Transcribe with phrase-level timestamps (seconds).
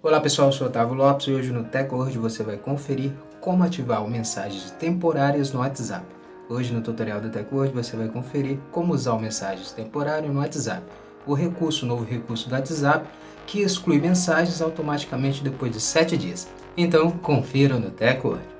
[0.00, 3.10] Olá pessoal, eu sou Otávio Lopes e hoje no TechWord você vai conferir
[3.40, 6.06] como ativar mensagens temporárias no WhatsApp.
[6.48, 10.84] Hoje no tutorial do TechWord você vai conferir como usar mensagens temporário no WhatsApp.
[11.26, 13.08] O recurso, o novo recurso do WhatsApp,
[13.44, 16.48] que exclui mensagens automaticamente depois de 7 dias.
[16.76, 18.57] Então confira no TechWord.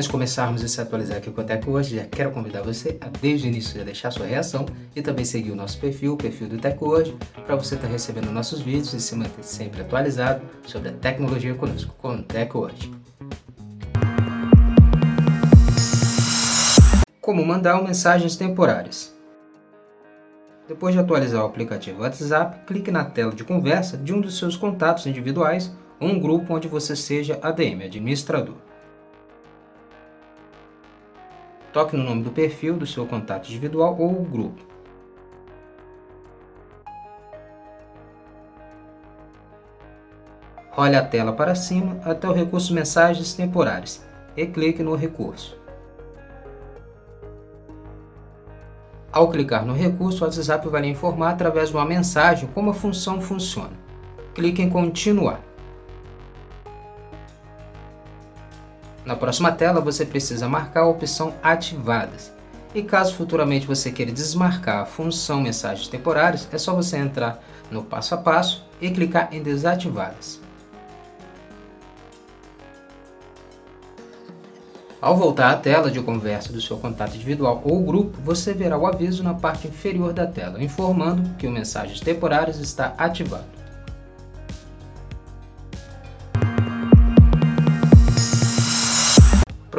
[0.00, 2.96] Antes de começarmos a se atualizar aqui com o Tech hoje, já quero convidar você
[3.02, 4.64] a desde o início já deixar sua reação
[4.96, 8.32] e também seguir o nosso perfil, o perfil do hoje, para você estar tá recebendo
[8.32, 12.90] nossos vídeos e se manter sempre atualizado sobre a tecnologia conosco, com o hoje.
[17.20, 19.14] Como mandar mensagens temporárias.
[20.66, 24.56] Depois de atualizar o aplicativo WhatsApp, clique na tela de conversa de um dos seus
[24.56, 28.69] contatos individuais ou um grupo onde você seja ADM, administrador.
[31.72, 34.60] Toque no nome do perfil do seu contato individual ou grupo.
[40.72, 44.04] Role a tela para cima até o recurso Mensagens Temporárias
[44.36, 45.58] e clique no recurso.
[49.12, 52.74] Ao clicar no recurso, o WhatsApp vai lhe informar através de uma mensagem como a
[52.74, 53.72] função funciona.
[54.34, 55.49] Clique em Continuar.
[59.04, 62.32] Na próxima tela você precisa marcar a opção Ativadas.
[62.74, 67.82] E caso futuramente você queira desmarcar a função Mensagens Temporárias, é só você entrar no
[67.82, 70.40] passo a passo e clicar em Desativadas.
[75.00, 78.86] Ao voltar à tela de conversa do seu contato individual ou grupo, você verá o
[78.86, 83.59] aviso na parte inferior da tela, informando que o Mensagens Temporárias está ativado.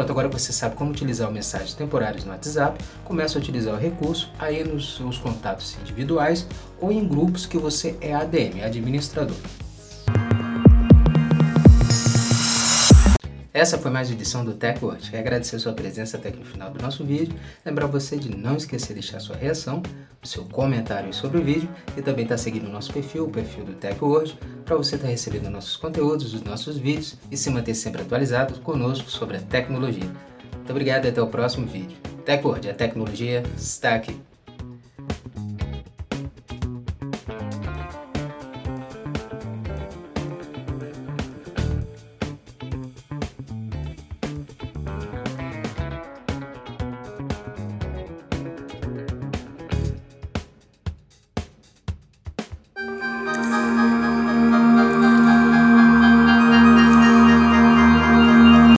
[0.01, 4.31] Pronto, agora você sabe como utilizar mensagens temporárias no WhatsApp, começa a utilizar o recurso
[4.39, 6.47] aí nos seus contatos individuais
[6.79, 9.37] ou em grupos que você é ADM, administrador.
[13.61, 15.11] Essa foi mais uma edição do TechWord.
[15.11, 17.35] Quero agradecer sua presença até aqui no final do nosso vídeo.
[17.63, 19.83] Lembrar você de não esquecer de deixar sua reação,
[20.23, 23.63] seu comentário sobre o vídeo e também estar tá seguindo o nosso perfil, o perfil
[23.63, 24.35] do TechWord,
[24.65, 28.59] para você estar tá recebendo nossos conteúdos, os nossos vídeos e se manter sempre atualizado
[28.61, 30.09] conosco sobre a tecnologia.
[30.55, 31.95] Muito obrigado e até o próximo vídeo.
[32.25, 34.30] TechWord, a tecnologia está aqui.